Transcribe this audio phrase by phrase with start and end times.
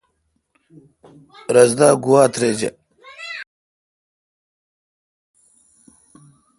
[1.53, 2.71] رس دا گوا ترجہ۔